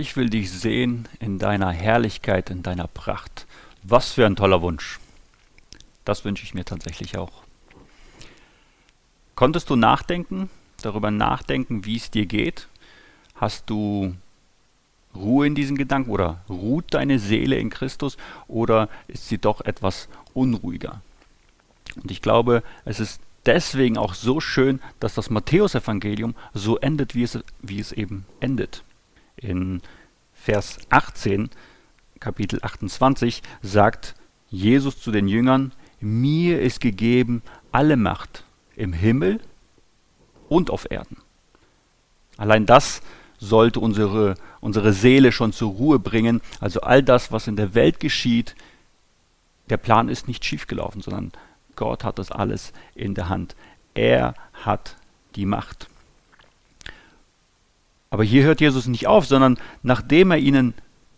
[0.00, 3.46] Ich will dich sehen in deiner Herrlichkeit, in deiner Pracht.
[3.82, 4.98] Was für ein toller Wunsch.
[6.06, 7.42] Das wünsche ich mir tatsächlich auch.
[9.34, 10.48] Konntest du nachdenken,
[10.80, 12.66] darüber nachdenken, wie es dir geht?
[13.34, 14.14] Hast du
[15.14, 18.16] Ruhe in diesen Gedanken oder ruht deine Seele in Christus
[18.48, 21.02] oder ist sie doch etwas unruhiger?
[22.02, 27.24] Und ich glaube, es ist deswegen auch so schön, dass das Matthäusevangelium so endet, wie
[27.24, 28.82] es, wie es eben endet.
[29.40, 29.82] In
[30.32, 31.50] Vers 18,
[32.18, 34.14] Kapitel 28, sagt
[34.48, 38.44] Jesus zu den Jüngern, mir ist gegeben alle Macht
[38.76, 39.40] im Himmel
[40.48, 41.18] und auf Erden.
[42.36, 43.02] Allein das
[43.38, 46.40] sollte unsere, unsere Seele schon zur Ruhe bringen.
[46.58, 48.54] Also all das, was in der Welt geschieht,
[49.68, 51.32] der Plan ist nicht schiefgelaufen, sondern
[51.76, 53.56] Gott hat das alles in der Hand.
[53.94, 54.34] Er
[54.64, 54.96] hat
[55.36, 55.89] die Macht.
[58.10, 60.74] Aber hier hört Jesus nicht auf, sondern nachdem er ihnen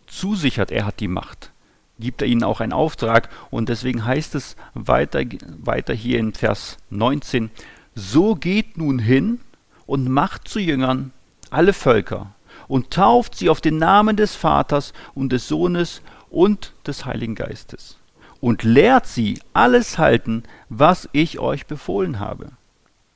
[0.07, 1.51] zusichert, er hat die Macht,
[1.99, 3.29] gibt er ihnen auch einen Auftrag.
[3.49, 5.23] Und deswegen heißt es weiter,
[5.63, 7.49] weiter hier in Vers 19,
[7.95, 9.39] so geht nun hin
[9.85, 11.11] und macht zu Jüngern
[11.49, 12.33] alle Völker
[12.67, 17.97] und tauft sie auf den Namen des Vaters und des Sohnes und des Heiligen Geistes
[18.39, 22.49] und lehrt sie alles halten, was ich euch befohlen habe.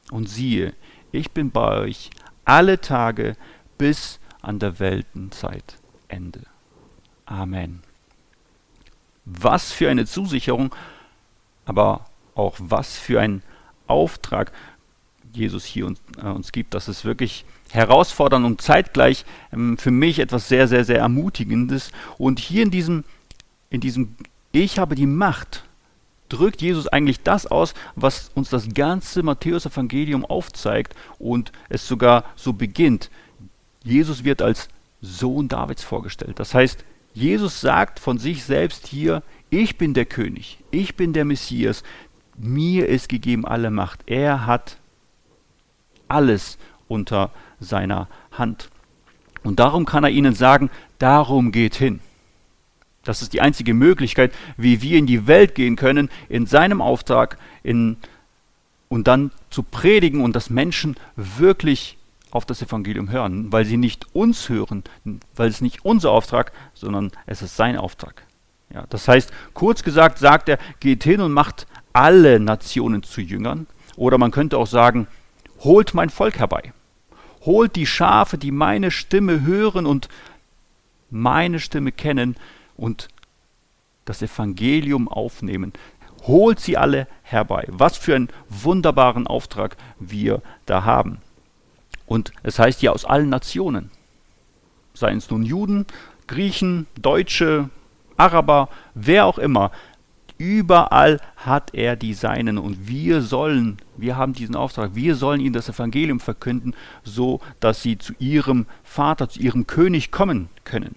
[0.09, 0.73] Und siehe,
[1.11, 2.11] ich bin bei euch
[2.45, 3.35] alle Tage
[3.77, 6.41] bis an der Weltenzeit Ende.
[7.25, 7.81] Amen.
[9.25, 10.73] Was für eine Zusicherung,
[11.65, 13.43] aber auch was für ein
[13.87, 14.51] Auftrag
[15.33, 16.73] Jesus hier uns, äh, uns gibt.
[16.73, 21.91] Das ist wirklich herausfordernd und zeitgleich ähm, für mich etwas sehr, sehr, sehr Ermutigendes.
[22.17, 23.03] Und hier in diesem,
[23.69, 24.15] in diesem
[24.51, 25.63] Ich habe die Macht,
[26.29, 32.53] drückt Jesus eigentlich das aus, was uns das ganze Matthäus-Evangelium aufzeigt und es sogar so
[32.53, 33.09] beginnt.
[33.87, 34.67] Jesus wird als
[35.01, 36.39] Sohn Davids vorgestellt.
[36.39, 41.25] Das heißt, Jesus sagt von sich selbst hier, ich bin der König, ich bin der
[41.25, 41.83] Messias,
[42.37, 44.01] mir ist gegeben alle Macht.
[44.05, 44.77] Er hat
[46.07, 48.69] alles unter seiner Hand.
[49.43, 52.01] Und darum kann er ihnen sagen, darum geht hin.
[53.03, 57.37] Das ist die einzige Möglichkeit, wie wir in die Welt gehen können, in seinem Auftrag,
[57.63, 57.97] in,
[58.89, 61.97] und dann zu predigen und dass Menschen wirklich
[62.31, 64.83] auf das Evangelium hören, weil sie nicht uns hören,
[65.35, 68.25] weil es nicht unser Auftrag, sondern es ist sein Auftrag.
[68.73, 73.67] Ja, das heißt, kurz gesagt, sagt er, geht hin und macht alle Nationen zu Jüngern.
[73.95, 75.07] Oder man könnte auch sagen,
[75.59, 76.73] holt mein Volk herbei.
[77.41, 80.09] Holt die Schafe, die meine Stimme hören und
[81.09, 82.35] meine Stimme kennen
[82.75, 83.07] und
[84.05, 85.73] das Evangelium aufnehmen.
[86.23, 87.65] Holt sie alle herbei.
[87.69, 91.19] Was für einen wunderbaren Auftrag wir da haben.
[92.07, 93.91] Und es heißt ja aus allen Nationen.
[94.95, 95.85] Seien es nun Juden,
[96.25, 97.69] Griechen, Deutsche,
[98.15, 99.71] Araber, wer auch immer.
[100.39, 105.53] Überall hat er die Seinen und wir sollen, wir haben diesen Auftrag, wir sollen ihnen
[105.53, 110.95] das Evangelium verkünden, so dass sie zu ihrem Vater, zu ihrem König kommen können.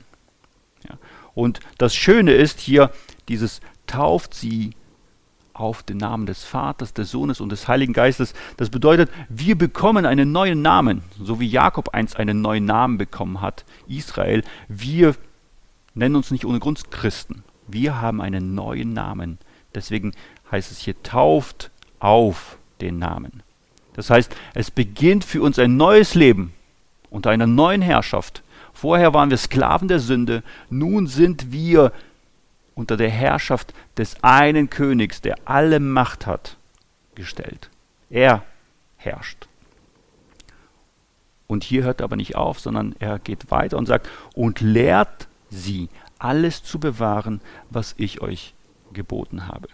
[0.88, 0.96] Ja.
[1.34, 2.90] Und das Schöne ist hier,
[3.28, 4.74] dieses tauft sie
[5.60, 8.34] auf den Namen des Vaters, des Sohnes und des Heiligen Geistes.
[8.56, 13.40] Das bedeutet, wir bekommen einen neuen Namen, so wie Jakob einst einen neuen Namen bekommen
[13.40, 14.42] hat, Israel.
[14.68, 15.14] Wir
[15.94, 17.44] nennen uns nicht ohne Grund Christen.
[17.68, 19.38] Wir haben einen neuen Namen.
[19.74, 20.12] Deswegen
[20.50, 23.42] heißt es hier, tauft auf den Namen.
[23.94, 26.52] Das heißt, es beginnt für uns ein neues Leben
[27.10, 28.42] unter einer neuen Herrschaft.
[28.72, 31.92] Vorher waren wir Sklaven der Sünde, nun sind wir
[32.74, 36.56] unter der Herrschaft des einen Königs, der alle Macht hat,
[37.14, 37.70] gestellt.
[38.08, 38.42] Er
[38.96, 39.48] herrscht.
[41.46, 45.28] Und hier hört er aber nicht auf, sondern er geht weiter und sagt, und lehrt
[45.48, 45.88] sie,
[46.18, 48.54] alles zu bewahren, was ich euch
[48.92, 49.68] geboten habe.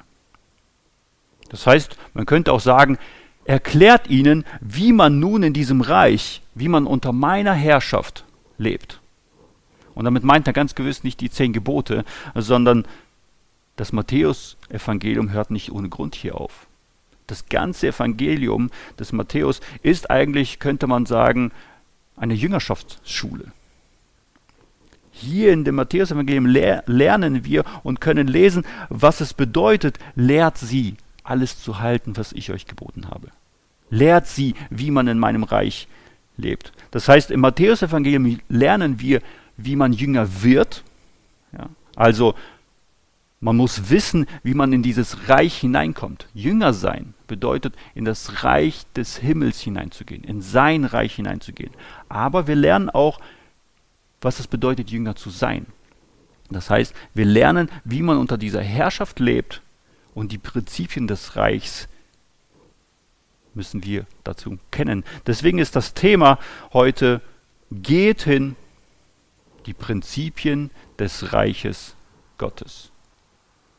[1.48, 2.98] Das heißt, man könnte auch sagen,
[3.44, 8.24] erklärt ihnen, wie man nun in diesem Reich, wie man unter meiner Herrschaft
[8.58, 9.00] lebt.
[9.96, 12.04] Und damit meint er ganz gewiss nicht die zehn Gebote,
[12.34, 12.84] sondern
[13.76, 16.66] das Matthäus-Evangelium hört nicht ohne Grund hier auf.
[17.26, 21.50] Das ganze Evangelium des Matthäus ist eigentlich, könnte man sagen,
[22.14, 23.52] eine Jüngerschaftsschule.
[25.10, 31.60] Hier in dem Matthäus-Evangelium lernen wir und können lesen, was es bedeutet, lehrt sie, alles
[31.60, 33.28] zu halten, was ich euch geboten habe.
[33.88, 35.88] Lehrt sie, wie man in meinem Reich
[36.36, 36.72] lebt.
[36.90, 39.22] Das heißt, im Matthäus-Evangelium lernen wir,
[39.56, 40.84] wie man Jünger wird.
[41.52, 42.34] Ja, also
[43.40, 46.26] man muss wissen, wie man in dieses Reich hineinkommt.
[46.34, 51.72] Jünger sein bedeutet, in das Reich des Himmels hineinzugehen, in sein Reich hineinzugehen.
[52.08, 53.20] Aber wir lernen auch,
[54.20, 55.66] was es bedeutet, Jünger zu sein.
[56.50, 59.62] Das heißt, wir lernen, wie man unter dieser Herrschaft lebt
[60.14, 61.88] und die Prinzipien des Reichs
[63.54, 65.04] müssen wir dazu kennen.
[65.26, 66.38] Deswegen ist das Thema
[66.72, 67.20] heute,
[67.70, 68.56] geht hin,
[69.66, 71.94] die Prinzipien des Reiches
[72.38, 72.90] Gottes.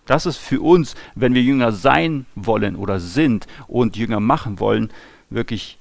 [0.05, 4.91] Das ist für uns, wenn wir Jünger sein wollen oder sind und Jünger machen wollen,
[5.29, 5.77] wirklich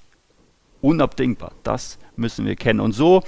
[0.80, 1.52] unabdingbar.
[1.62, 2.80] Das müssen wir kennen.
[2.80, 3.22] Und so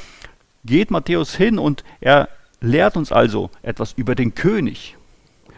[0.64, 2.28] geht Matthäus hin und er
[2.60, 4.96] lehrt uns also etwas über den König.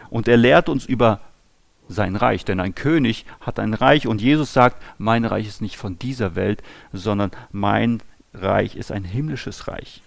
[0.09, 1.21] Und er lehrt uns über
[1.87, 2.45] sein Reich.
[2.45, 6.35] Denn ein König hat ein Reich und Jesus sagt, mein Reich ist nicht von dieser
[6.35, 6.61] Welt,
[6.93, 8.03] sondern mein
[8.33, 10.01] Reich ist ein himmlisches Reich.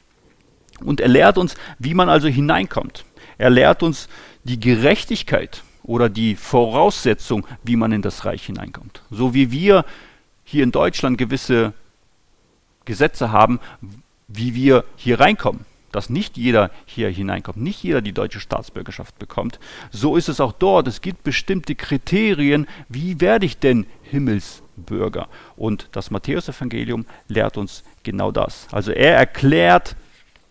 [0.83, 3.05] Und er lehrt uns, wie man also hineinkommt.
[3.39, 4.09] Er lehrt uns
[4.45, 9.03] die Gerechtigkeit oder die Voraussetzung, wie man in das Reich hineinkommt.
[9.11, 9.85] So wie wir
[10.45, 11.73] hier in Deutschland gewisse
[12.85, 13.61] Gesetze haben,
[14.29, 19.61] wie wir hier reinkommen dass nicht jeder hier hineinkommt, nicht jeder die deutsche Staatsbürgerschaft bekommt.
[19.93, 20.89] So ist es auch dort.
[20.89, 25.29] Es gibt bestimmte Kriterien, wie werde ich denn Himmelsbürger?
[25.57, 28.67] Und das Matthäusevangelium lehrt uns genau das.
[28.73, 29.95] Also er erklärt,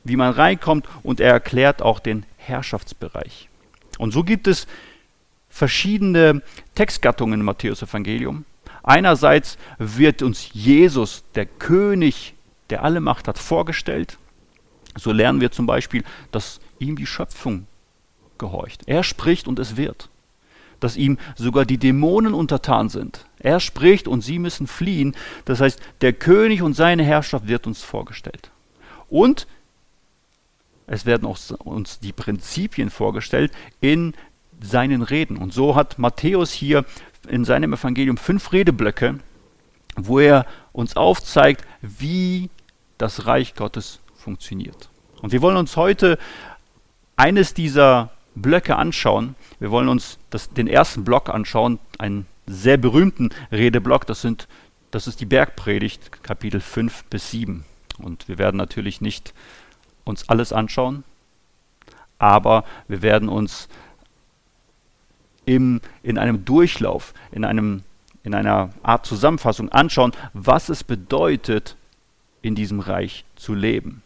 [0.04, 3.50] wie man reinkommt und er erklärt auch den Herrschaftsbereich.
[3.98, 4.68] Und so gibt es
[5.50, 6.42] verschiedene
[6.76, 8.46] Textgattungen im Matthäusevangelium.
[8.82, 12.34] Einerseits wird uns Jesus, der König,
[12.70, 14.18] der alle Macht hat, vorgestellt.
[14.96, 17.68] So lernen wir zum Beispiel, dass ihm die Schöpfung
[18.38, 18.82] gehorcht.
[18.88, 20.10] Er spricht und es wird.
[20.80, 23.26] Dass ihm sogar die Dämonen untertan sind.
[23.40, 25.16] Er spricht und sie müssen fliehen.
[25.46, 28.52] Das heißt, der König und seine Herrschaft wird uns vorgestellt.
[29.08, 29.48] Und
[30.88, 33.52] es werden auch uns die Prinzipien vorgestellt
[33.82, 34.14] in
[34.62, 35.38] seinen Reden.
[35.38, 36.86] Und so hat Matthäus hier
[37.28, 39.20] in seinem Evangelium fünf Redeblöcke,
[39.96, 42.50] wo er uns aufzeigt, wie
[42.98, 44.90] das Reich Gottes funktioniert.
[45.22, 46.18] Und wir wollen uns heute
[47.16, 49.36] eines dieser Blöcke anschauen.
[49.60, 54.06] Wir wollen uns das, den ersten Block anschauen, einen sehr berühmten Redeblock.
[54.08, 54.48] Das, sind,
[54.92, 57.64] das ist die Bergpredigt, Kapitel 5 bis 7.
[58.00, 59.34] Und wir werden natürlich nicht
[60.04, 61.04] uns alles anschauen,
[62.20, 63.68] aber wir werden uns
[65.46, 67.84] im, in einem Durchlauf, in, einem,
[68.24, 71.76] in einer Art Zusammenfassung anschauen, was es bedeutet,
[72.42, 74.04] in diesem Reich zu leben.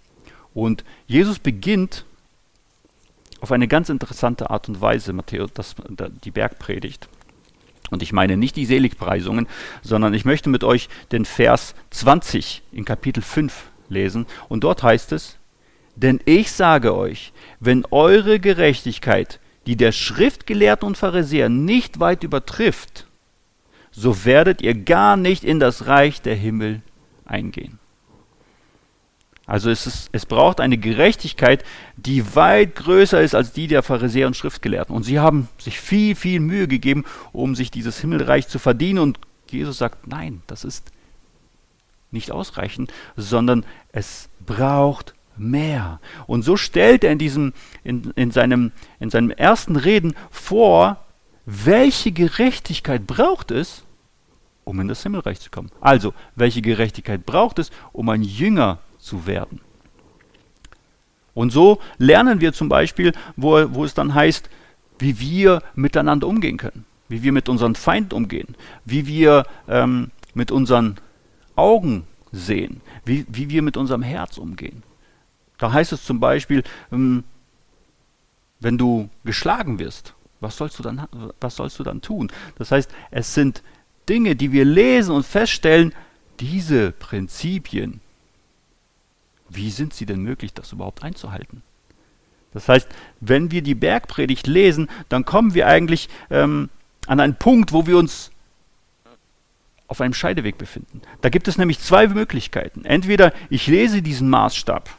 [0.54, 2.06] Und Jesus beginnt
[3.42, 5.76] auf eine ganz interessante Art und Weise, Matthäus, das,
[6.24, 7.08] die Bergpredigt.
[7.90, 9.48] Und ich meine nicht die Seligpreisungen,
[9.82, 14.26] sondern ich möchte mit euch den Vers 20 in Kapitel 5 lesen.
[14.50, 15.37] Und dort heißt es,
[15.98, 23.08] denn ich sage euch, wenn eure Gerechtigkeit, die der Schriftgelehrten und Pharisäer nicht weit übertrifft,
[23.92, 26.84] so werdet ihr gar nicht in das Reich der Himmel
[27.26, 27.80] eingehen.
[29.48, 31.64] Also es, ist, es braucht eine Gerechtigkeit,
[31.96, 34.96] die weit größer ist als die der Pharisäer und Schriftgelehrten.
[34.96, 39.00] Und sie haben sich viel, viel Mühe gegeben, um sich dieses Himmelreich zu verdienen.
[39.00, 39.20] Und
[39.50, 40.92] Jesus sagt, nein, das ist
[42.12, 46.00] nicht ausreichend, sondern es braucht mehr.
[46.26, 47.54] Und so stellt er in, diesem,
[47.84, 51.04] in, in, seinem, in seinem ersten Reden vor,
[51.46, 53.84] welche Gerechtigkeit braucht es,
[54.64, 55.72] um in das Himmelreich zu kommen.
[55.80, 59.62] Also, welche Gerechtigkeit braucht es, um ein Jünger zu werden.
[61.34, 64.50] Und so lernen wir zum Beispiel, wo, wo es dann heißt,
[65.00, 70.52] wie wir miteinander umgehen können, wie wir mit unseren Feinden umgehen, wie wir ähm, mit
[70.52, 70.98] unseren
[71.56, 74.84] Augen sehen, wie, wie wir mit unserem Herz umgehen.
[75.58, 77.24] Da heißt es zum Beispiel, ähm,
[78.60, 81.08] wenn du geschlagen wirst, was sollst, du dann,
[81.40, 82.32] was sollst du dann tun?
[82.58, 83.64] Das heißt, es sind
[84.08, 85.94] Dinge, die wir lesen und feststellen,
[86.40, 88.02] diese Prinzipien,
[89.50, 91.64] wie sind sie denn möglich, das überhaupt einzuhalten?
[92.54, 92.88] Das heißt,
[93.20, 96.70] wenn wir die Bergpredigt lesen, dann kommen wir eigentlich ähm,
[97.08, 98.32] an einen Punkt, wo wir uns
[99.88, 101.02] auf einem Scheideweg befinden.
[101.22, 102.84] Da gibt es nämlich zwei Möglichkeiten.
[102.86, 104.90] Entweder ich lese diesen Maßstab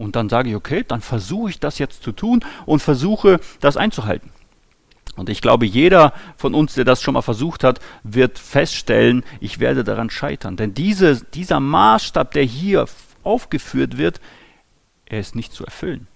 [0.00, 3.76] und dann sage ich, okay, dann versuche ich das jetzt zu tun und versuche das
[3.76, 4.30] einzuhalten.
[5.14, 9.60] Und ich glaube, jeder von uns, der das schon mal versucht hat, wird feststellen, ich
[9.60, 10.56] werde daran scheitern.
[10.56, 12.86] Denn diese, dieser Maßstab, der hier
[13.24, 14.22] aufgeführt wird,
[15.04, 16.06] er ist nicht zu erfüllen.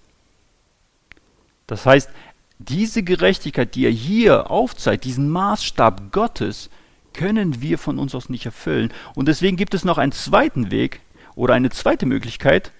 [1.67, 2.09] Das heißt,
[2.57, 6.71] diese Gerechtigkeit, die er hier aufzeigt, diesen Maßstab Gottes,
[7.13, 8.91] können wir von uns aus nicht erfüllen.
[9.13, 11.01] Und deswegen gibt es noch einen zweiten Weg
[11.35, 12.71] oder eine zweite Möglichkeit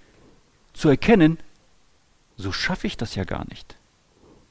[0.75, 1.38] zu erkennen,
[2.38, 3.75] so schaffe ich das ja gar nicht.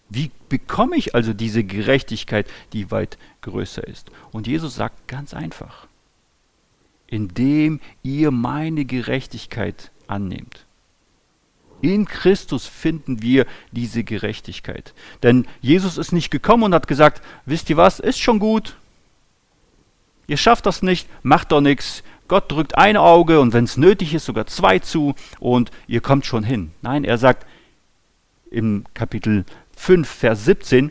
[0.08, 4.10] Wie bekomme ich also diese Gerechtigkeit, die weit größer ist?
[4.32, 5.86] Und Jesus sagt ganz einfach,
[7.06, 10.66] indem ihr meine Gerechtigkeit annehmt.
[11.80, 14.94] In Christus finden wir diese Gerechtigkeit.
[15.22, 18.76] Denn Jesus ist nicht gekommen und hat gesagt, wisst ihr was, ist schon gut.
[20.26, 22.02] Ihr schafft das nicht, macht doch nichts.
[22.28, 26.26] Gott drückt ein Auge und wenn es nötig ist, sogar zwei zu und ihr kommt
[26.26, 26.70] schon hin.
[26.82, 27.46] Nein, er sagt
[28.50, 29.44] im Kapitel
[29.76, 30.90] 5, Vers 17,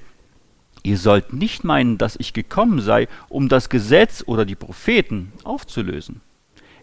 [0.83, 6.21] ihr sollt nicht meinen, dass ich gekommen sei, um das Gesetz oder die Propheten aufzulösen.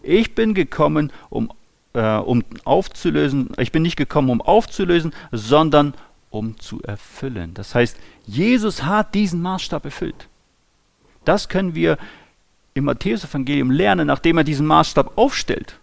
[0.03, 1.51] Ich bin gekommen, um,
[1.93, 5.93] äh, um aufzulösen, ich bin nicht gekommen, um aufzulösen, sondern
[6.29, 7.53] um zu erfüllen.
[7.53, 10.27] Das heißt, Jesus hat diesen Maßstab erfüllt.
[11.23, 11.97] Das können wir
[12.73, 15.77] im Matthäus-Evangelium lernen, nachdem er diesen Maßstab aufstellt.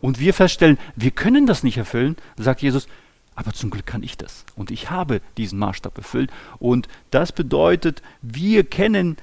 [0.00, 2.88] Und wir feststellen, wir können das nicht erfüllen, sagt Jesus,
[3.34, 4.44] aber zum Glück kann ich das.
[4.56, 6.30] Und ich habe diesen Maßstab erfüllt.
[6.58, 9.16] Und das bedeutet, wir kennen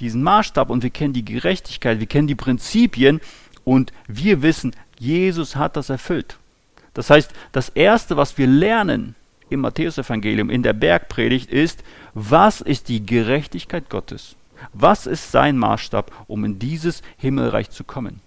[0.00, 3.20] diesen Maßstab und wir kennen die Gerechtigkeit, wir kennen die Prinzipien
[3.64, 6.38] und wir wissen, Jesus hat das erfüllt.
[6.94, 9.14] Das heißt, das Erste, was wir lernen
[9.48, 11.82] im Matthäusevangelium, in der Bergpredigt, ist,
[12.14, 14.36] was ist die Gerechtigkeit Gottes?
[14.72, 18.20] Was ist sein Maßstab, um in dieses Himmelreich zu kommen?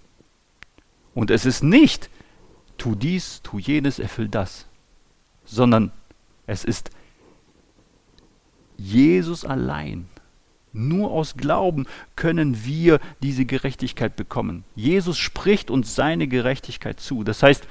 [1.14, 2.10] Und es ist nicht,
[2.76, 4.66] tu dies, tu jenes, erfüll das,
[5.44, 5.92] sondern
[6.46, 6.90] es ist
[8.76, 10.08] Jesus allein.
[10.72, 11.86] Nur aus Glauben
[12.16, 14.64] können wir diese Gerechtigkeit bekommen.
[14.74, 17.22] Jesus spricht uns seine Gerechtigkeit zu.
[17.22, 17.64] Das heißt,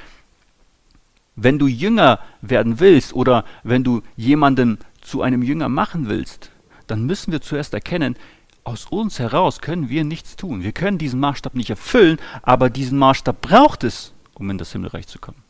[1.36, 6.52] wenn du Jünger werden willst oder wenn du jemanden zu einem Jünger machen willst,
[6.88, 8.16] dann müssen wir zuerst erkennen,
[8.64, 10.64] aus uns heraus können wir nichts tun.
[10.64, 15.08] Wir können diesen Maßstab nicht erfüllen, aber diesen Maßstab braucht es, um in das Himmelreich
[15.08, 15.44] zu kommen.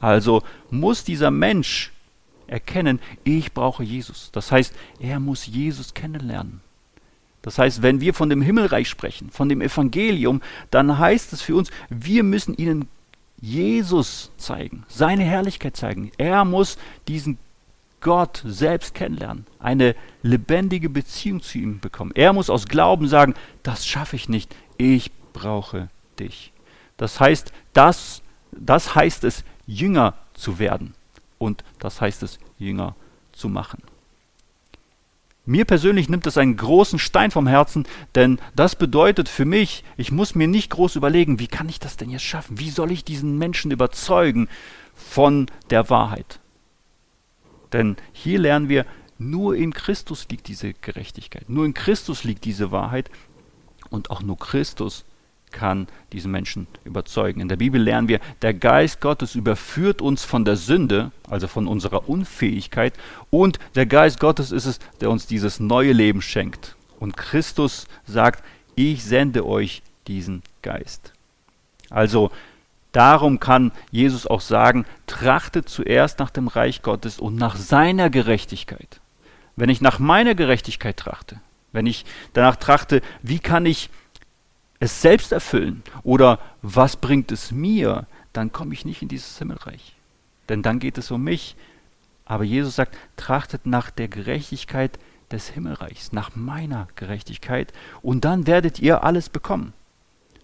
[0.00, 1.92] Also muss dieser Mensch
[2.46, 4.30] erkennen, ich brauche Jesus.
[4.32, 6.60] Das heißt, er muss Jesus kennenlernen.
[7.42, 11.56] Das heißt, wenn wir von dem Himmelreich sprechen, von dem Evangelium, dann heißt es für
[11.56, 12.88] uns, wir müssen ihnen
[13.40, 16.10] Jesus zeigen, seine Herrlichkeit zeigen.
[16.18, 17.38] Er muss diesen
[18.00, 22.12] Gott selbst kennenlernen, eine lebendige Beziehung zu ihm bekommen.
[22.14, 25.88] Er muss aus Glauben sagen, das schaffe ich nicht, ich brauche
[26.18, 26.52] dich.
[26.96, 30.94] Das heißt, das, das heißt es, Jünger zu werden.
[31.38, 32.94] Und das heißt es, Jünger
[33.32, 33.82] zu machen.
[35.46, 40.12] Mir persönlich nimmt es einen großen Stein vom Herzen, denn das bedeutet für mich, ich
[40.12, 42.58] muss mir nicht groß überlegen, wie kann ich das denn jetzt schaffen?
[42.58, 44.48] Wie soll ich diesen Menschen überzeugen
[44.94, 46.37] von der Wahrheit?
[47.72, 48.86] Denn hier lernen wir,
[49.18, 53.10] nur in Christus liegt diese Gerechtigkeit, nur in Christus liegt diese Wahrheit
[53.90, 55.04] und auch nur Christus
[55.50, 57.40] kann diese Menschen überzeugen.
[57.40, 61.66] In der Bibel lernen wir, der Geist Gottes überführt uns von der Sünde, also von
[61.66, 62.94] unserer Unfähigkeit,
[63.30, 66.76] und der Geist Gottes ist es, der uns dieses neue Leben schenkt.
[67.00, 68.44] Und Christus sagt,
[68.74, 71.12] ich sende euch diesen Geist.
[71.90, 72.30] Also
[72.92, 79.00] Darum kann Jesus auch sagen, trachtet zuerst nach dem Reich Gottes und nach seiner Gerechtigkeit.
[79.56, 81.40] Wenn ich nach meiner Gerechtigkeit trachte,
[81.72, 83.90] wenn ich danach trachte, wie kann ich
[84.80, 89.94] es selbst erfüllen oder was bringt es mir, dann komme ich nicht in dieses Himmelreich.
[90.48, 91.56] Denn dann geht es um mich.
[92.24, 94.98] Aber Jesus sagt, trachtet nach der Gerechtigkeit
[95.30, 99.72] des Himmelreichs, nach meiner Gerechtigkeit, und dann werdet ihr alles bekommen.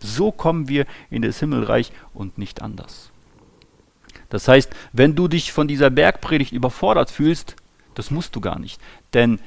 [0.05, 3.11] So kommen wir in das Himmelreich und nicht anders.
[4.29, 7.57] Das heißt, wenn du dich von dieser Bergpredigt überfordert fühlst,
[7.95, 8.81] das musst du gar nicht.
[9.13, 9.39] Denn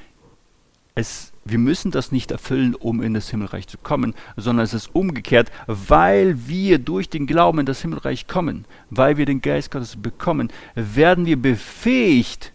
[0.95, 4.95] es, wir müssen das nicht erfüllen, um in das Himmelreich zu kommen, sondern es ist
[4.95, 9.95] umgekehrt, weil wir durch den Glauben in das Himmelreich kommen, weil wir den Geist Gottes
[9.95, 12.51] bekommen, werden wir befähigt,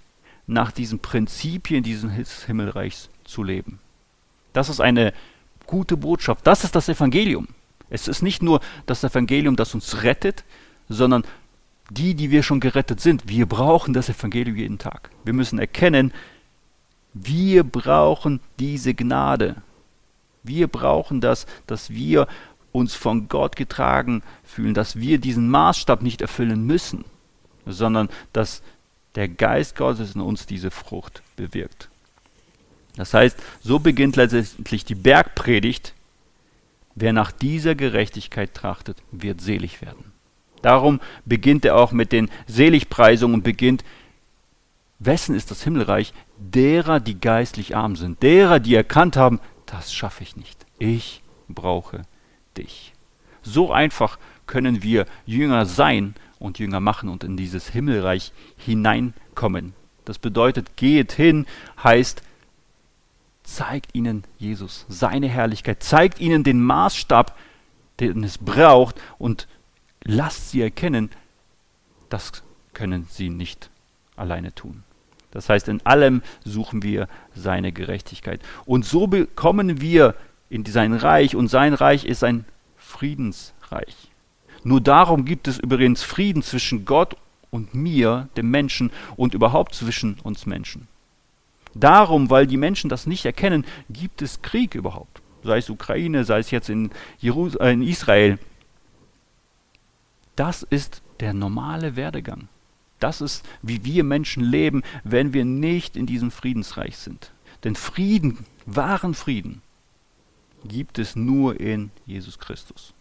[0.47, 3.79] nach diesen Prinzipien dieses Himmelreichs zu leben.
[4.53, 5.13] Das ist eine
[5.67, 6.47] gute Botschaft.
[6.47, 7.49] Das ist das Evangelium.
[7.93, 10.45] Es ist nicht nur das Evangelium, das uns rettet,
[10.89, 11.25] sondern
[11.91, 13.29] die, die wir schon gerettet sind.
[13.29, 15.11] Wir brauchen das Evangelium jeden Tag.
[15.25, 16.13] Wir müssen erkennen,
[17.13, 19.57] wir brauchen diese Gnade.
[20.43, 22.29] Wir brauchen das, dass wir
[22.73, 27.05] uns von Gott getragen fühlen, dass wir diesen Maßstab nicht erfüllen müssen,
[27.67, 28.63] sondern dass
[29.17, 31.91] der Geist Gottes in uns diese Frucht bewirkt.
[32.97, 35.93] Das heißt, so beginnt letztendlich die Bergpredigt,
[36.95, 40.13] Wer nach dieser Gerechtigkeit trachtet, wird selig werden.
[40.61, 43.85] Darum beginnt er auch mit den Seligpreisungen und beginnt,
[44.99, 46.13] wessen ist das Himmelreich?
[46.39, 50.65] Derer, die geistlich arm sind, derer, die erkannt haben, das schaffe ich nicht.
[50.79, 52.03] Ich brauche
[52.57, 52.93] dich.
[53.43, 59.75] So einfach können wir Jünger sein und Jünger machen und in dieses Himmelreich hineinkommen.
[60.05, 61.47] Das bedeutet, geht hin,
[61.83, 62.23] heißt,
[63.43, 67.37] zeigt ihnen Jesus, seine Herrlichkeit, zeigt ihnen den Maßstab,
[68.01, 69.49] den es braucht und
[70.05, 71.11] lasst sie erkennen,
[72.09, 73.71] das können sie nicht
[74.17, 74.85] alleine tun.
[75.31, 78.41] Das heißt, in allem suchen wir seine Gerechtigkeit.
[78.67, 80.15] Und so bekommen wir
[80.51, 82.45] in sein Reich, und sein Reich ist ein
[82.77, 83.97] Friedensreich.
[84.65, 87.17] Nur darum gibt es übrigens Frieden zwischen Gott
[87.51, 90.89] und mir, dem Menschen, und überhaupt zwischen uns Menschen.
[91.75, 95.23] Darum, weil die Menschen das nicht erkennen, gibt es Krieg überhaupt.
[95.43, 98.39] Sei es Ukraine, sei es jetzt in, Jerus äh, in Israel.
[100.37, 102.49] Das ist der normale Werdegang.
[103.01, 107.33] Das ist, wie wir Menschen leben, wenn wir nicht in diesem Friedensreich sind.
[107.65, 109.63] Denn Frieden, wahren Frieden,
[110.65, 112.95] gibt es nur in Jesus Christus.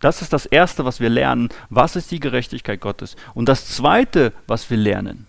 [0.00, 1.48] Das ist das Erste, was wir lernen.
[1.70, 3.16] Was ist die Gerechtigkeit Gottes?
[3.34, 5.26] Und das Zweite, was wir lernen,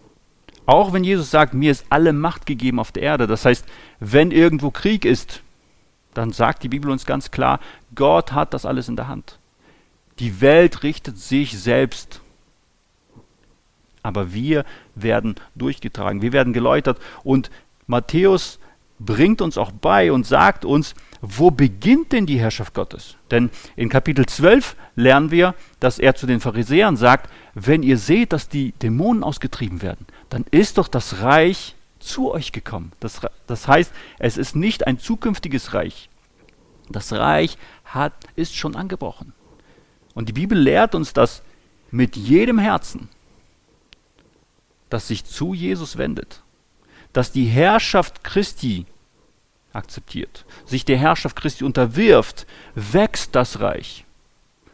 [0.65, 3.65] auch wenn Jesus sagt, mir ist alle Macht gegeben auf der Erde, das heißt,
[3.99, 5.41] wenn irgendwo Krieg ist,
[6.13, 7.59] dann sagt die Bibel uns ganz klar,
[7.95, 9.39] Gott hat das alles in der Hand.
[10.19, 12.21] Die Welt richtet sich selbst.
[14.03, 16.99] Aber wir werden durchgetragen, wir werden geläutert.
[17.23, 17.49] Und
[17.87, 18.59] Matthäus
[18.99, 23.15] bringt uns auch bei und sagt uns, wo beginnt denn die Herrschaft Gottes?
[23.31, 28.33] Denn in Kapitel 12 lernen wir, dass er zu den Pharisäern sagt, wenn ihr seht,
[28.33, 32.91] dass die Dämonen ausgetrieben werden, dann ist doch das Reich zu euch gekommen.
[32.99, 36.09] Das, das heißt, es ist nicht ein zukünftiges Reich.
[36.89, 39.33] Das Reich hat, ist schon angebrochen.
[40.15, 41.43] Und die Bibel lehrt uns, dass
[41.91, 43.09] mit jedem Herzen,
[44.89, 46.41] das sich zu Jesus wendet,
[47.13, 48.85] dass die Herrschaft Christi
[49.73, 52.45] akzeptiert, sich der Herrschaft Christi unterwirft,
[52.75, 54.05] wächst das Reich.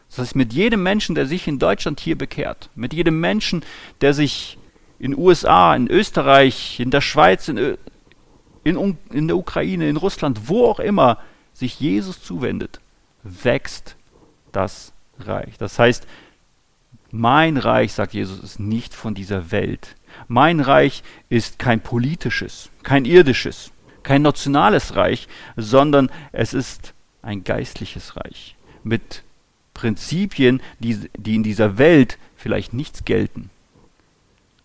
[0.08, 3.64] Das heißt, mit jedem Menschen, der sich in Deutschland hier bekehrt, mit jedem Menschen,
[4.00, 4.58] der sich
[4.98, 7.76] in USA, in Österreich, in der Schweiz, in,
[8.64, 11.18] in, in der Ukraine, in Russland, wo auch immer
[11.52, 12.80] sich Jesus zuwendet,
[13.22, 13.96] wächst
[14.52, 15.58] das Reich.
[15.58, 16.06] Das heißt,
[17.10, 19.96] mein Reich, sagt Jesus, ist nicht von dieser Welt.
[20.28, 23.70] Mein Reich ist kein politisches, kein irdisches,
[24.06, 29.24] kein nationales Reich, sondern es ist ein geistliches Reich mit
[29.74, 33.50] Prinzipien, die, die in dieser Welt vielleicht nichts gelten.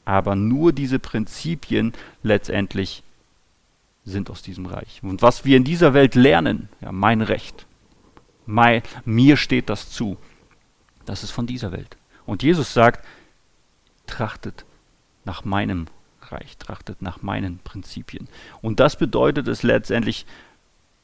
[0.05, 3.01] Aber nur diese Prinzipien letztendlich
[4.05, 5.01] sind aus diesem Reich.
[5.01, 7.65] Und was wir in dieser Welt lernen, ja, mein Recht,
[8.45, 10.17] mein, mir steht das zu,
[11.05, 11.97] das ist von dieser Welt.
[12.27, 13.03] Und Jesus sagt,
[14.05, 14.65] trachtet
[15.25, 15.87] nach meinem
[16.31, 18.27] Reich, trachtet nach meinen Prinzipien.
[18.61, 20.25] Und das bedeutet es letztendlich,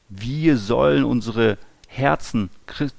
[0.08, 2.50] wir sollen unsere Herzen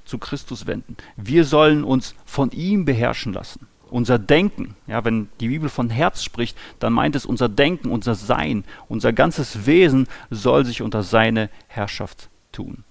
[0.05, 0.97] zu Christus wenden.
[1.15, 3.67] Wir sollen uns von ihm beherrschen lassen.
[3.89, 8.13] Unser Denken, ja, wenn die Bibel von Herz spricht, dann meint es unser Denken, unser
[8.13, 12.83] Sein, unser ganzes Wesen soll sich unter seine Herrschaft tun.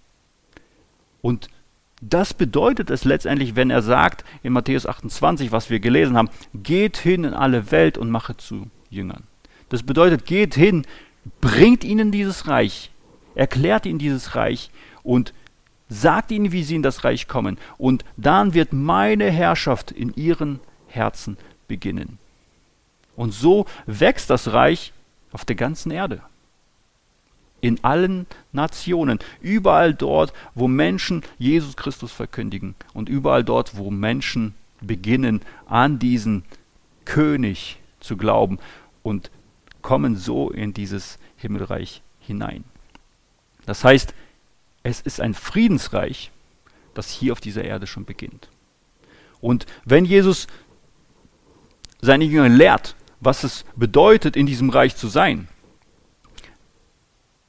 [1.20, 1.48] Und
[2.01, 6.96] das bedeutet es letztendlich, wenn er sagt in Matthäus 28, was wir gelesen haben, geht
[6.96, 9.24] hin in alle Welt und mache zu Jüngern.
[9.68, 10.87] Das bedeutet, geht hin,
[11.40, 12.90] bringt ihnen dieses Reich,
[13.35, 14.70] erklärt ihnen dieses Reich
[15.03, 15.33] und
[15.88, 17.59] sagt ihnen, wie sie in das Reich kommen.
[17.77, 22.18] Und dann wird meine Herrschaft in ihren Herzen beginnen.
[23.16, 24.92] Und so wächst das Reich
[25.33, 26.22] auf der ganzen Erde.
[27.61, 34.55] In allen Nationen, überall dort, wo Menschen Jesus Christus verkündigen und überall dort, wo Menschen
[34.81, 36.44] beginnen, an diesen
[37.05, 38.58] König zu glauben
[39.02, 39.30] und
[39.82, 42.64] kommen so in dieses Himmelreich hinein.
[43.66, 44.14] Das heißt,
[44.82, 46.30] es ist ein Friedensreich,
[46.94, 48.48] das hier auf dieser Erde schon beginnt.
[49.40, 50.46] Und wenn Jesus
[52.00, 55.48] seine Jünger lehrt, was es bedeutet, in diesem Reich zu sein,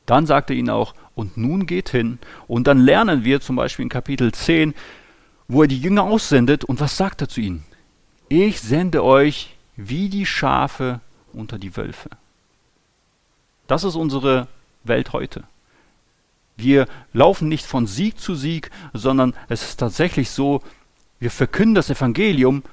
[0.05, 2.17] dann sagt er ihnen auch, und nun geht hin.
[2.47, 4.73] Und dann lernen wir zum Beispiel in Kapitel 10,
[5.47, 6.63] wo er die Jünger aussendet.
[6.63, 7.63] Und was sagt er zu ihnen?
[8.29, 9.55] Ich sende euch
[9.87, 10.99] wie die Schafe
[11.31, 12.09] unter die Wölfe.
[13.67, 14.47] Das ist unsere
[14.83, 15.43] Welt heute.
[16.57, 20.61] Wir laufen nicht von Sieg zu Sieg, sondern es ist tatsächlich so,
[21.19, 22.63] wir verkünden das Evangelium,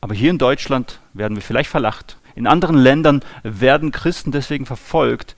[0.00, 2.18] aber hier in Deutschland werden wir vielleicht verlacht.
[2.36, 5.34] In anderen Ländern werden Christen deswegen verfolgt,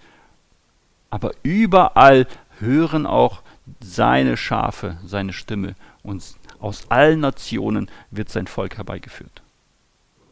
[1.08, 2.26] aber überall
[2.58, 3.42] hören auch
[3.80, 6.22] seine Schafe seine Stimme und
[6.58, 9.42] aus allen Nationen wird sein Volk herbeigeführt.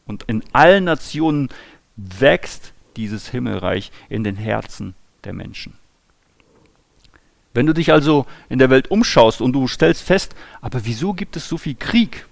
[0.06, 1.48] Und in allen Nationen
[1.96, 5.74] wächst dieses Himmelreich in den Herzen der Menschen.
[7.54, 11.36] Wenn du dich also in der Welt umschaust und du stellst fest, aber wieso gibt
[11.36, 12.26] es so viel Krieg?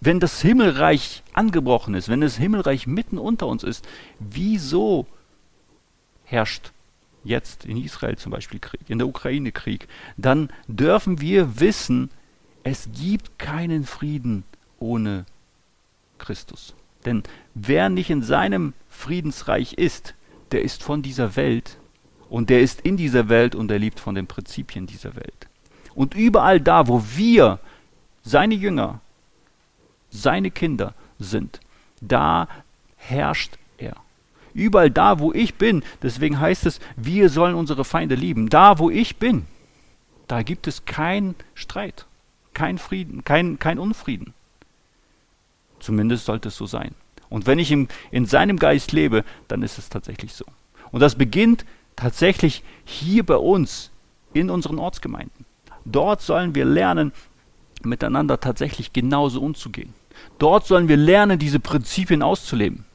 [0.00, 3.86] Wenn das Himmelreich angebrochen ist, wenn das Himmelreich mitten unter uns ist,
[4.18, 5.06] wieso
[6.24, 6.72] herrscht
[7.22, 12.10] jetzt in Israel zum Beispiel Krieg, in der Ukraine Krieg, dann dürfen wir wissen,
[12.64, 14.44] es gibt keinen Frieden
[14.78, 15.26] ohne
[16.18, 16.74] Christus.
[17.04, 17.22] Denn
[17.54, 20.14] wer nicht in seinem Friedensreich ist,
[20.52, 21.78] der ist von dieser Welt
[22.28, 25.48] und der ist in dieser Welt und er liebt von den Prinzipien dieser Welt.
[25.94, 27.60] Und überall da, wo wir,
[28.22, 29.00] seine Jünger,
[30.10, 31.60] seine Kinder sind,
[32.00, 32.48] da
[32.96, 33.96] herrscht er.
[34.54, 38.48] Überall da, wo ich bin, deswegen heißt es, wir sollen unsere Feinde lieben.
[38.48, 39.46] Da, wo ich bin,
[40.28, 42.06] da gibt es keinen Streit,
[42.54, 44.32] kein Frieden, kein, kein Unfrieden.
[45.84, 46.94] Zumindest sollte es so sein.
[47.28, 50.46] Und wenn ich im, in seinem Geist lebe, dann ist es tatsächlich so.
[50.92, 53.90] Und das beginnt tatsächlich hier bei uns
[54.32, 55.44] in unseren Ortsgemeinden.
[55.84, 57.12] Dort sollen wir lernen,
[57.82, 59.92] miteinander tatsächlich genauso umzugehen.
[60.38, 62.86] Dort sollen wir lernen, diese Prinzipien auszuleben.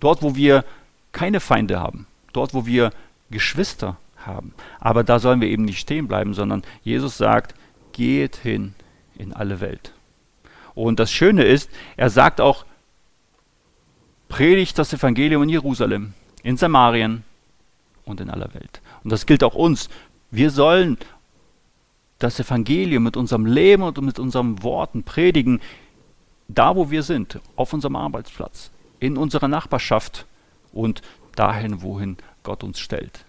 [0.00, 0.64] Dort, wo wir
[1.12, 2.08] keine Feinde haben.
[2.32, 2.90] Dort, wo wir
[3.30, 4.52] Geschwister haben.
[4.80, 7.54] Aber da sollen wir eben nicht stehen bleiben, sondern Jesus sagt,
[7.92, 8.74] geht hin
[9.16, 9.92] in alle Welt.
[10.78, 12.64] Und das Schöne ist, er sagt auch,
[14.28, 16.12] predigt das Evangelium in Jerusalem,
[16.44, 17.24] in Samarien
[18.04, 18.80] und in aller Welt.
[19.02, 19.88] Und das gilt auch uns.
[20.30, 20.96] Wir sollen
[22.20, 25.60] das Evangelium mit unserem Leben und mit unseren Worten predigen,
[26.46, 30.26] da wo wir sind, auf unserem Arbeitsplatz, in unserer Nachbarschaft
[30.72, 31.02] und
[31.34, 33.24] dahin, wohin Gott uns stellt.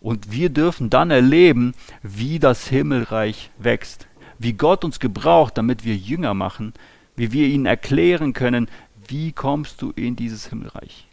[0.00, 4.06] Und wir dürfen dann erleben, wie das Himmelreich wächst,
[4.38, 6.72] wie Gott uns gebraucht, damit wir Jünger machen,
[7.16, 8.68] wie wir ihnen erklären können,
[9.08, 11.06] wie kommst du in dieses Himmelreich.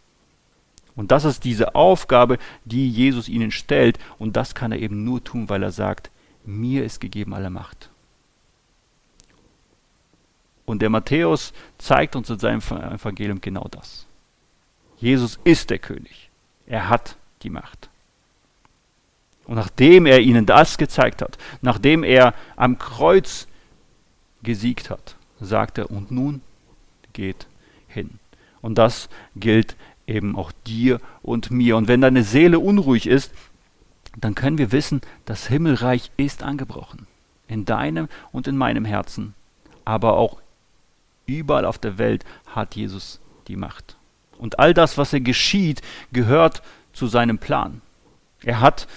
[0.96, 3.98] Und das ist diese Aufgabe, die Jesus ihnen stellt.
[4.18, 6.10] Und das kann er eben nur tun, weil er sagt,
[6.44, 7.90] mir ist gegeben alle Macht.
[10.66, 14.06] Und der Matthäus zeigt uns in seinem Evangelium genau das.
[14.98, 16.30] Jesus ist der König.
[16.66, 17.88] Er hat die Macht.
[19.46, 23.48] Und nachdem er ihnen das gezeigt hat, nachdem er am Kreuz
[24.42, 26.42] gesiegt hat, sagt er, und nun
[27.12, 27.46] geht
[27.88, 28.18] hin.
[28.62, 29.76] Und das gilt
[30.06, 31.76] eben auch dir und mir.
[31.76, 33.32] Und wenn deine Seele unruhig ist,
[34.16, 37.06] dann können wir wissen, das Himmelreich ist angebrochen.
[37.48, 39.34] In deinem und in meinem Herzen.
[39.84, 40.40] Aber auch
[41.26, 43.96] überall auf der Welt hat Jesus die Macht.
[44.38, 47.80] Und all das, was er geschieht, gehört zu seinem Plan.
[48.42, 48.88] Er hat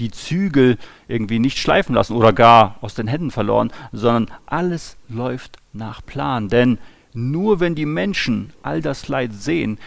[0.00, 5.58] die Zügel irgendwie nicht schleifen lassen oder gar aus den Händen verloren, sondern alles läuft
[5.72, 6.48] nach Plan.
[6.48, 6.78] Denn
[7.12, 9.78] nur wenn die Menschen all das Leid sehen,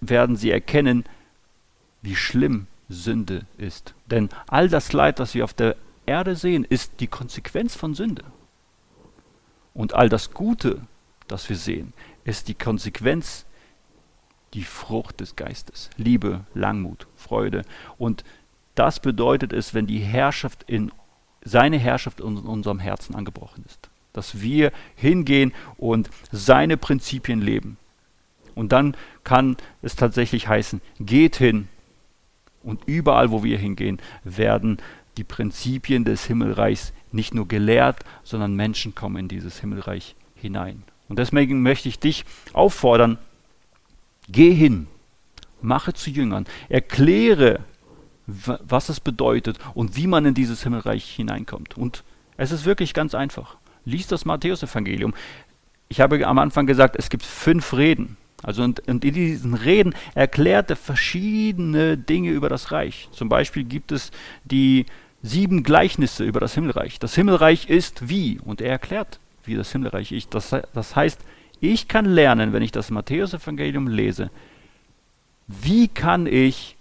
[0.00, 1.04] werden sie erkennen,
[2.02, 3.94] wie schlimm Sünde ist.
[4.06, 5.76] Denn all das Leid, das wir auf der
[6.06, 8.24] Erde sehen, ist die Konsequenz von Sünde.
[9.74, 10.82] Und all das Gute,
[11.28, 13.46] das wir sehen, ist die Konsequenz,
[14.52, 15.88] die Frucht des Geistes.
[15.96, 17.62] Liebe, Langmut, Freude.
[17.96, 18.24] Und
[18.74, 20.92] das bedeutet es, wenn die Herrschaft in
[21.44, 23.90] seine Herrschaft in unserem Herzen angebrochen ist.
[24.12, 27.76] Dass wir hingehen und seine Prinzipien leben.
[28.54, 31.68] Und dann kann es tatsächlich heißen, geht hin
[32.62, 34.78] und überall, wo wir hingehen, werden
[35.16, 40.84] die Prinzipien des Himmelreichs nicht nur gelehrt, sondern Menschen kommen in dieses Himmelreich hinein.
[41.08, 43.18] Und deswegen möchte ich dich auffordern,
[44.28, 44.86] geh hin,
[45.60, 47.60] mache zu Jüngern, erkläre,
[48.26, 51.76] was es bedeutet und wie man in dieses Himmelreich hineinkommt.
[51.76, 52.04] Und
[52.36, 53.56] es ist wirklich ganz einfach.
[53.84, 55.14] Lies das Matthäusevangelium.
[55.88, 58.16] Ich habe am Anfang gesagt, es gibt fünf Reden.
[58.42, 63.08] Also und, und, in diesen Reden erklärt er verschiedene Dinge über das Reich.
[63.12, 64.10] Zum Beispiel gibt es
[64.44, 64.86] die
[65.22, 66.98] sieben Gleichnisse über das Himmelreich.
[66.98, 68.40] Das Himmelreich ist wie?
[68.44, 70.34] Und er erklärt, wie das Himmelreich ist.
[70.34, 71.20] Das, das heißt,
[71.60, 74.30] ich kann lernen, wenn ich das Matthäus-Evangelium lese,
[75.46, 76.76] wie kann ich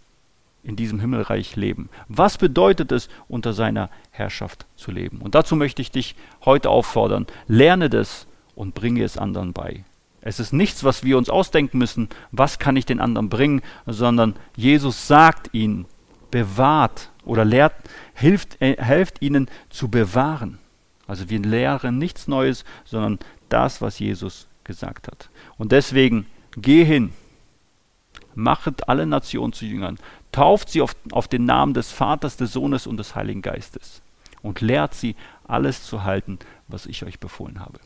[0.64, 1.90] in diesem Himmelreich leben?
[2.08, 5.20] Was bedeutet es, unter seiner Herrschaft zu leben?
[5.22, 9.84] Und dazu möchte ich dich heute auffordern, lerne das und bringe es anderen bei.
[10.22, 14.36] Es ist nichts, was wir uns ausdenken müssen, was kann ich den anderen bringen, sondern
[14.56, 15.86] Jesus sagt ihnen,
[16.30, 17.74] bewahrt oder lehrt,
[18.14, 20.60] hilft, äh, helft ihnen zu bewahren.
[21.08, 23.20] Also wir lehren nichts Neues, sondern
[23.50, 25.30] das, was Jesus gesagt hat.
[25.58, 27.12] Und deswegen geh hin,
[28.36, 29.98] machet alle Nationen zu Jüngern,
[30.32, 34.02] tauft sie auf, auf den Namen des Vaters, des Sohnes und des Heiligen Geistes
[34.42, 35.16] und lehrt sie,
[35.48, 37.80] alles zu halten, was ich euch befohlen habe.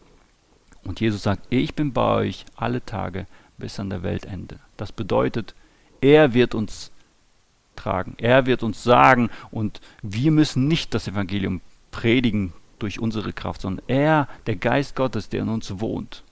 [0.84, 3.26] Und Jesus sagt, ich bin bei euch alle Tage
[3.58, 4.60] bis an der Weltende.
[4.78, 5.56] Das bedeutet,
[6.02, 6.92] er wird uns
[7.76, 13.62] tragen, er wird uns sagen und wir müssen nicht das Evangelium predigen durch unsere Kraft,
[13.62, 16.24] sondern er, der Geist Gottes, der in uns wohnt,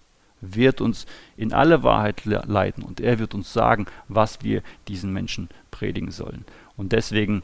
[0.43, 1.05] wird uns
[1.37, 6.45] in alle Wahrheit leiten und er wird uns sagen, was wir diesen Menschen predigen sollen.
[6.75, 7.43] Und deswegen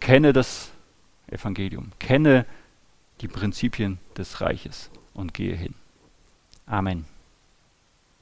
[0.00, 0.70] kenne das
[1.28, 2.46] Evangelium, kenne
[3.20, 5.74] die Prinzipien des Reiches und gehe hin.
[6.66, 7.13] Amen.